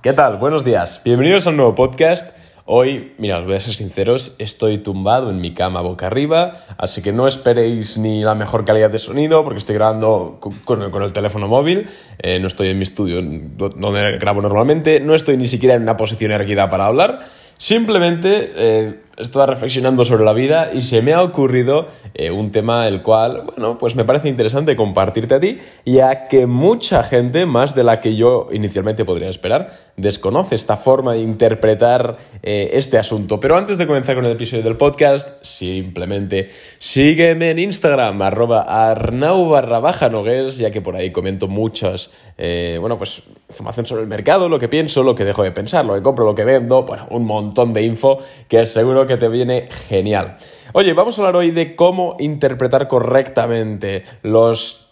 [0.00, 0.36] ¿Qué tal?
[0.36, 1.00] Buenos días.
[1.04, 2.30] Bienvenidos a un nuevo podcast.
[2.66, 7.02] Hoy, mira, os voy a ser sinceros, estoy tumbado en mi cama boca arriba, así
[7.02, 11.48] que no esperéis ni la mejor calidad de sonido porque estoy grabando con, el teléfono
[11.48, 11.88] móvil,
[12.20, 15.96] eh, no estoy en mi estudio donde grabo normalmente, no estoy ni siquiera en una
[15.96, 17.24] posición erguida para hablar,
[17.56, 18.52] simplemente...
[18.54, 23.02] Eh, estaba reflexionando sobre la vida y se me ha ocurrido eh, un tema el
[23.02, 27.84] cual, bueno, pues me parece interesante compartirte a ti, ya que mucha gente, más de
[27.84, 33.40] la que yo inicialmente podría esperar, desconoce esta forma de interpretar eh, este asunto.
[33.40, 39.48] Pero antes de comenzar con el episodio del podcast, simplemente sígueme en Instagram, arroba arnau
[39.48, 44.08] barra baja nogues, ya que por ahí comento muchas, eh, bueno, pues información sobre el
[44.08, 46.84] mercado, lo que pienso, lo que dejo de pensar, lo que compro, lo que vendo,
[46.84, 50.36] bueno, un montón de info que seguro que te viene genial.
[50.72, 54.84] Oye, vamos a hablar hoy de cómo interpretar correctamente los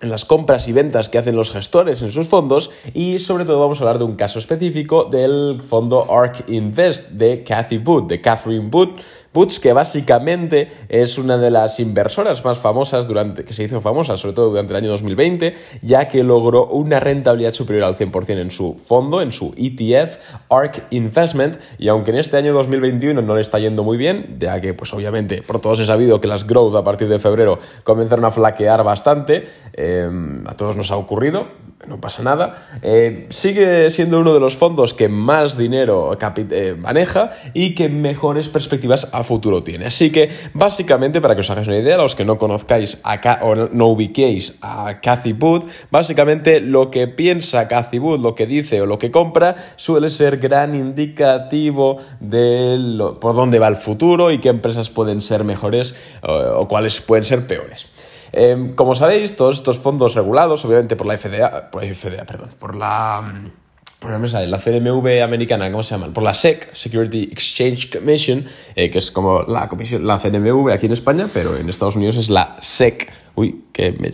[0.00, 3.80] las compras y ventas que hacen los gestores en sus fondos y sobre todo vamos
[3.80, 8.68] a hablar de un caso específico del fondo ARK Invest de Cathy Wood, de Catherine
[8.70, 9.00] Wood,
[9.34, 14.16] Boots, que básicamente es una de las inversoras más famosas durante, que se hizo famosa,
[14.16, 18.52] sobre todo durante el año 2020, ya que logró una rentabilidad superior al 100% en
[18.52, 20.18] su fondo, en su ETF,
[20.48, 24.60] ARK Investment, y aunque en este año 2021 no le está yendo muy bien, ya
[24.60, 28.24] que pues obviamente por todos he sabido que las growth a partir de febrero comenzaron
[28.24, 30.08] a flaquear bastante, eh,
[30.46, 31.48] a todos nos ha ocurrido,
[31.86, 36.16] no pasa nada, eh, sigue siendo uno de los fondos que más dinero
[36.50, 39.86] eh, maneja y que mejores perspectivas a futuro tiene.
[39.86, 43.54] Así que, básicamente, para que os hagáis una idea, los que no conozcáis acá o
[43.54, 48.86] no ubiquéis a Cathy Wood, básicamente lo que piensa Cathy Wood, lo que dice o
[48.86, 54.48] lo que compra, suele ser gran indicativo de por dónde va el futuro y qué
[54.48, 57.88] empresas pueden ser mejores o cuáles pueden ser peores.
[58.32, 62.50] Em, como sabéis, todos estos fondos regulados, obviamente por la FDA, por la FDA, perdón,
[62.58, 63.22] por la...
[63.22, 63.64] Mm,
[64.04, 66.12] la CMV americana, ¿cómo se llama?
[66.12, 68.44] Por la SEC, Security Exchange Commission,
[68.76, 72.16] eh, que es como la comisión, la CNMV aquí en España, pero en Estados Unidos
[72.16, 73.10] es la SEC.
[73.34, 74.10] Uy, que me,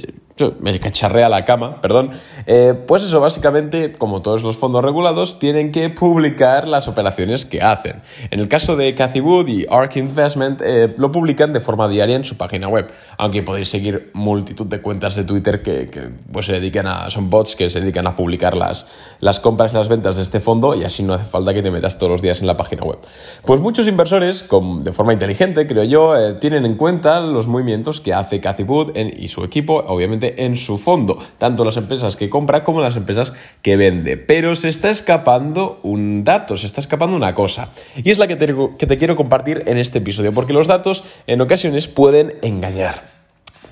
[0.59, 2.11] me cacharrea la cama, perdón.
[2.47, 7.61] Eh, pues eso, básicamente, como todos los fondos regulados, tienen que publicar las operaciones que
[7.61, 8.03] hacen.
[8.31, 12.17] En el caso de Cathy Wood y ARK Investment, eh, lo publican de forma diaria
[12.17, 16.53] en su página web, aunque podéis seguir multitud de cuentas de Twitter que, pues, se
[16.53, 18.87] dedican a, son bots que se dedican a publicar las,
[19.21, 21.71] las compras y las ventas de este fondo y así no hace falta que te
[21.71, 22.99] metas todos los días en la página web.
[23.45, 28.01] Pues muchos inversores, con, de forma inteligente, creo yo, eh, tienen en cuenta los movimientos
[28.01, 32.65] que hace Cathy Wood y su obviamente en su fondo, tanto las empresas que compra
[32.65, 34.17] como las empresas que vende.
[34.17, 38.37] Pero se está escapando un dato, se está escapando una cosa, y es la que
[38.37, 43.03] te, que quiero compartir en este episodio, porque los datos en ocasiones pueden engañar.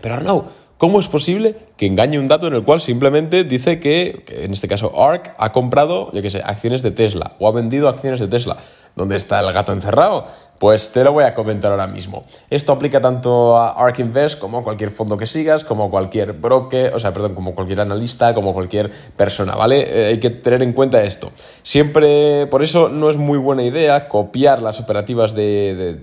[0.00, 0.44] Pero Arnau,
[0.78, 4.68] ¿Cómo es posible que engañe un dato en el cual simplemente dice que, en este
[4.68, 8.28] caso, ARK ha comprado, yo qué sé, acciones de Tesla o ha vendido acciones de
[8.28, 8.58] Tesla?
[8.98, 10.26] ¿Dónde está el gato encerrado?
[10.58, 12.24] Pues te lo voy a comentar ahora mismo.
[12.50, 16.92] Esto aplica tanto a ARK Invest como a cualquier fondo que sigas, como cualquier broker,
[16.92, 19.86] o sea, perdón, como cualquier analista, como cualquier persona, ¿vale?
[19.88, 21.30] Eh, hay que tener en cuenta esto.
[21.62, 25.96] Siempre, por eso no es muy buena idea copiar las operativas de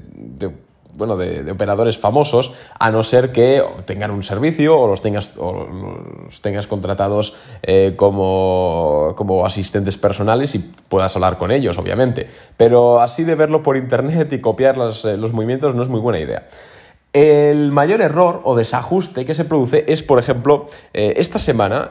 [0.95, 6.41] bueno, de, operadores famosos, a no ser que tengan un servicio o los tengas, los
[6.41, 12.27] tengas contratados eh, como, como asistentes personales y puedas hablar con ellos, obviamente.
[12.57, 16.19] Pero así de verlo por internet y copiar eh, los movimientos no es muy buena
[16.19, 16.47] idea.
[17.13, 21.89] El mayor error o desajuste que se produce es, por ejemplo, eh, esta semana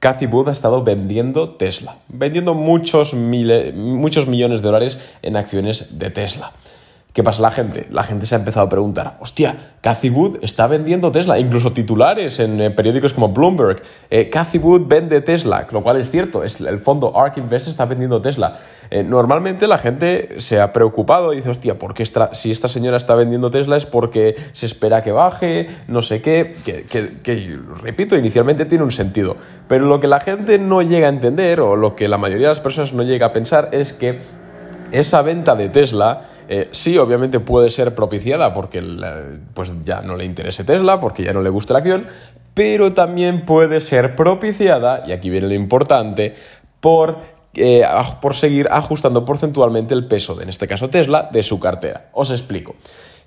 [0.00, 6.10] Cathy Wood ha estado vendiendo Tesla, vendiendo muchos, muchos millones de dólares en acciones de
[6.10, 6.52] Tesla.
[7.16, 7.86] ¿Qué pasa la gente?
[7.90, 12.40] La gente se ha empezado a preguntar, hostia, Cathy Wood está vendiendo Tesla, incluso titulares
[12.40, 13.80] en eh, periódicos como Bloomberg.
[14.10, 17.86] Eh, Cathy Wood vende Tesla, lo cual es cierto, es, el fondo ARK Invest está
[17.86, 18.58] vendiendo Tesla.
[18.90, 22.98] Eh, normalmente la gente se ha preocupado y dice, hostia, ¿por qué si esta señora
[22.98, 26.84] está vendiendo Tesla es porque se espera que baje, no sé qué, que,
[27.22, 29.38] que, repito, inicialmente tiene un sentido.
[29.68, 32.52] Pero lo que la gente no llega a entender, o lo que la mayoría de
[32.52, 34.18] las personas no llega a pensar, es que
[34.92, 38.82] esa venta de Tesla eh, sí, obviamente puede ser propiciada porque
[39.54, 42.06] pues ya no le interese Tesla, porque ya no le gusta la acción,
[42.54, 46.34] pero también puede ser propiciada, y aquí viene lo importante,
[46.80, 47.18] por,
[47.54, 47.84] eh,
[48.20, 52.08] por seguir ajustando porcentualmente el peso, de, en este caso Tesla, de su cartera.
[52.12, 52.76] Os explico.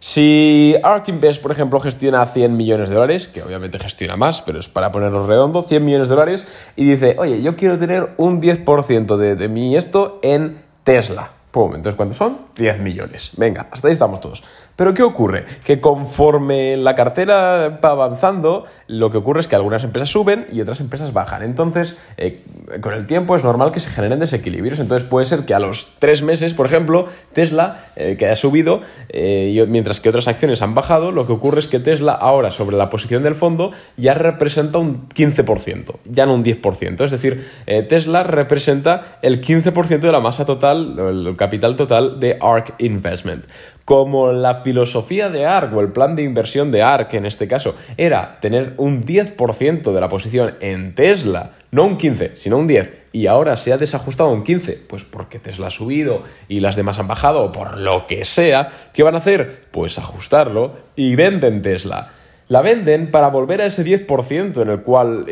[0.01, 4.57] Si ARK Invest, por ejemplo, gestiona 100 millones de dólares, que obviamente gestiona más, pero
[4.57, 6.47] es para ponerlo redondo, 100 millones de dólares,
[6.77, 11.33] y dice, oye, yo quiero tener un 10% de, de mi esto en Tesla.
[11.51, 12.37] Pum, entonces ¿cuántos son?
[12.55, 13.31] 10 millones.
[13.35, 14.43] Venga, hasta ahí estamos todos.
[14.79, 15.43] Pero ¿qué ocurre?
[15.65, 20.61] Que conforme la cartera va avanzando, lo que ocurre es que algunas empresas suben y
[20.61, 21.43] otras empresas bajan.
[21.43, 22.39] Entonces, eh,
[22.79, 24.79] con el tiempo es normal que se generen desequilibrios.
[24.79, 28.79] Entonces puede ser que a los tres meses, por ejemplo, Tesla, eh, que haya subido,
[29.09, 32.77] eh, mientras que otras acciones han bajado, lo que ocurre es que Tesla ahora sobre
[32.77, 37.03] la posición del fondo ya representa un 15%, ya no un 10%.
[37.03, 37.45] Es decir,
[37.89, 43.43] Tesla representa el 15% de la masa total, el capital total de ARK Investment
[43.89, 47.75] como la filosofía de ARK o el plan de inversión de ARK en este caso
[47.97, 53.07] era tener un 10% de la posición en Tesla, no un 15, sino un 10,
[53.11, 56.99] y ahora se ha desajustado un 15, pues porque Tesla ha subido y las demás
[56.99, 59.65] han bajado o por lo que sea, ¿qué van a hacer?
[59.71, 62.11] Pues ajustarlo y venden Tesla
[62.49, 65.25] la venden para volver a ese 10% en el cual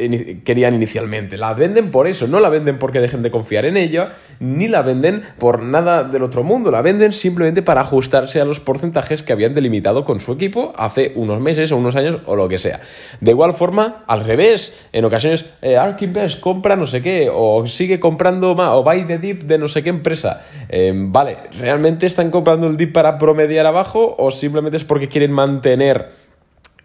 [0.46, 1.36] querían inicialmente.
[1.36, 4.84] La venden por eso, no la venden porque dejen de confiar en ella, ni la
[4.84, 9.34] venden por nada del otro mundo, la venden simplemente para ajustarse a los porcentajes que
[9.34, 12.82] habían delimitado con su equipo hace unos meses o unos años o lo que sea.
[13.20, 15.98] De igual forma, al revés, en ocasiones eh, Ark
[16.40, 19.82] compra no sé qué, o sigue comprando más, o buy the dip de no sé
[19.82, 20.44] qué empresa.
[20.70, 25.32] Eh, vale, ¿realmente están comprando el dip para promediar abajo o simplemente es porque quieren
[25.32, 26.27] mantener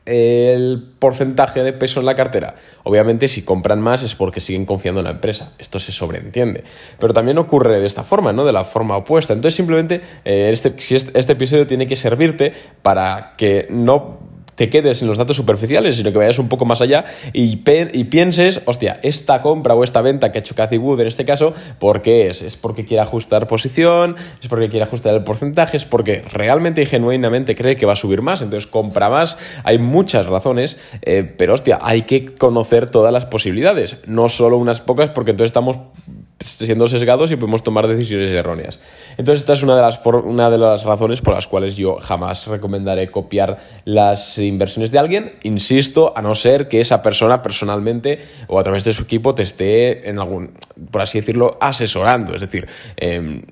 [0.04, 2.56] el porcentaje de peso en la cartera.
[2.82, 5.52] Obviamente, si compran más es porque siguen confiando en la empresa.
[5.58, 6.64] Esto se sobreentiende.
[6.98, 8.44] Pero también ocurre de esta forma, ¿no?
[8.44, 9.32] De la forma opuesta.
[9.32, 12.52] Entonces, simplemente, eh, este, este, este episodio tiene que servirte
[12.82, 16.80] para que no te quedes en los datos superficiales, sino que vayas un poco más
[16.80, 17.60] allá y,
[17.92, 21.24] y, pienses, hostia, esta compra o esta venta que ha hecho Cathy Wood en este
[21.24, 22.42] caso, ¿por qué es?
[22.42, 24.16] ¿Es porque quiere ajustar posición?
[24.40, 25.76] ¿Es porque quiere ajustar el porcentaje?
[25.76, 28.42] ¿Es porque realmente y genuinamente cree que va a subir más?
[28.42, 29.38] Entonces compra más.
[29.64, 34.80] Hay muchas razones, eh, pero hostia, hay que conocer todas las posibilidades, no solo unas
[34.80, 35.78] pocas, porque entonces estamos
[36.42, 38.80] siendo sesgados y podemos tomar decisiones erróneas.
[39.16, 42.46] Entonces, esta es una de, las una de las razones por las cuales yo jamás
[42.46, 48.58] recomendaré copiar las inversiones de alguien, insisto, a no ser que esa persona personalmente o
[48.58, 50.52] a través de su equipo te esté en algún,
[50.90, 52.34] por así decirlo, asesorando.
[52.34, 52.66] Es decir,
[52.96, 53.42] em,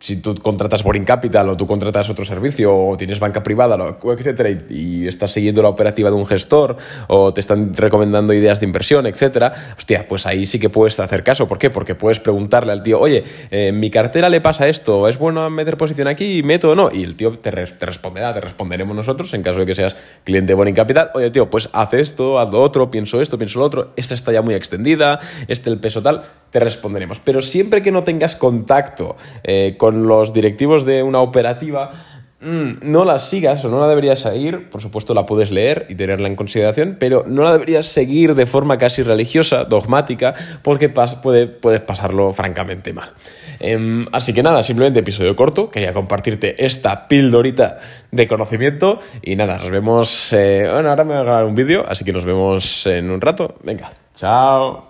[0.00, 3.76] si tú contratas Boring Capital o tú contratas otro servicio o tienes banca privada,
[4.16, 6.76] etcétera, y, estás siguiendo la operativa de un gestor
[7.08, 11.24] o te están recomendando ideas de inversión, etcétera, hostia, pues ahí sí que puedes hacer
[11.24, 11.48] caso.
[11.48, 11.70] ¿Por qué?
[11.70, 15.76] Porque puedes preguntarle al tío, oye, en mi cartera le pasa esto, ¿es bueno meter
[15.76, 16.42] posición aquí?
[16.42, 16.90] ¿Meto o no?
[16.92, 20.54] Y el tío te, responderá, te responderemos nosotros en caso de que seas cliente de
[20.54, 21.10] Boring Capital.
[21.14, 24.32] Oye, tío, pues haz esto, haz lo otro, pienso esto, pienso lo otro, esta está
[24.32, 25.18] ya muy extendida,
[25.48, 27.20] este el peso tal, te responderemos.
[27.20, 31.92] Pero siempre que no tengas contacto eh, con los directivos de una operativa,
[32.40, 35.94] mm, no la sigas o no la deberías seguir, por supuesto la puedes leer y
[35.94, 41.46] tenerla en consideración, pero no la deberías seguir de forma casi religiosa, dogmática, porque puede,
[41.46, 43.12] puedes pasarlo francamente mal.
[43.60, 47.78] Em, así que nada, simplemente episodio corto, quería compartirte esta pildorita
[48.12, 51.84] de conocimiento y nada, nos vemos, eh, bueno, ahora me voy a grabar un vídeo,
[51.88, 54.87] así que nos vemos en un rato, venga, chao.